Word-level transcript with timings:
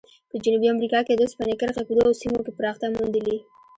په 0.29 0.35
جنوبي 0.43 0.67
امریکا 0.75 0.99
کې 1.05 1.13
د 1.15 1.21
اوسپنې 1.25 1.55
کرښې 1.61 1.83
په 1.87 1.93
دوو 1.97 2.19
سیمو 2.21 2.39
کې 2.45 2.55
پراختیا 2.57 2.87
موندلې. 2.95 3.37